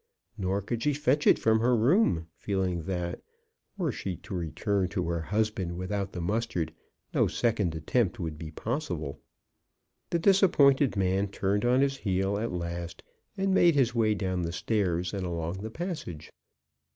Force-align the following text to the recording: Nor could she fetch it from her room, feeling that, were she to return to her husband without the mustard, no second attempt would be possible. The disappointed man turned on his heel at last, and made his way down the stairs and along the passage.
Nor 0.35 0.63
could 0.63 0.81
she 0.81 0.95
fetch 0.95 1.27
it 1.27 1.37
from 1.37 1.59
her 1.59 1.75
room, 1.75 2.25
feeling 2.35 2.85
that, 2.85 3.21
were 3.77 3.91
she 3.91 4.15
to 4.15 4.33
return 4.33 4.87
to 4.87 5.07
her 5.09 5.21
husband 5.21 5.77
without 5.77 6.11
the 6.13 6.19
mustard, 6.21 6.73
no 7.13 7.27
second 7.27 7.75
attempt 7.75 8.19
would 8.19 8.35
be 8.35 8.49
possible. 8.49 9.21
The 10.09 10.17
disappointed 10.17 10.97
man 10.97 11.27
turned 11.27 11.65
on 11.65 11.81
his 11.81 11.97
heel 11.97 12.39
at 12.39 12.51
last, 12.51 13.03
and 13.37 13.53
made 13.53 13.75
his 13.75 13.93
way 13.93 14.15
down 14.15 14.41
the 14.41 14.51
stairs 14.51 15.13
and 15.13 15.23
along 15.23 15.59
the 15.61 15.69
passage. 15.69 16.31